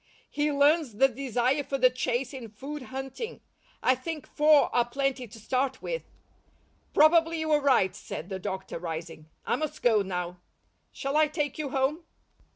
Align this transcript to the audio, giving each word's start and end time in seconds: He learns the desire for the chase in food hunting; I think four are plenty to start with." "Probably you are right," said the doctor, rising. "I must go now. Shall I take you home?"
He 0.31 0.51
learns 0.51 0.95
the 0.95 1.07
desire 1.07 1.63
for 1.63 1.77
the 1.77 1.91
chase 1.91 2.33
in 2.33 2.49
food 2.49 2.81
hunting; 2.89 3.39
I 3.83 3.93
think 3.93 4.25
four 4.25 4.75
are 4.75 4.83
plenty 4.83 5.27
to 5.27 5.37
start 5.39 5.79
with." 5.83 6.09
"Probably 6.91 7.39
you 7.39 7.51
are 7.51 7.61
right," 7.61 7.95
said 7.95 8.27
the 8.29 8.39
doctor, 8.39 8.79
rising. 8.79 9.29
"I 9.45 9.57
must 9.57 9.83
go 9.83 10.01
now. 10.01 10.39
Shall 10.91 11.15
I 11.17 11.27
take 11.27 11.59
you 11.59 11.69
home?" 11.69 12.03